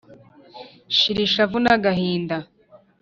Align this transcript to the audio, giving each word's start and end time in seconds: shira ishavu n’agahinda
shira 0.97 1.21
ishavu 1.27 1.57
n’agahinda 1.63 2.37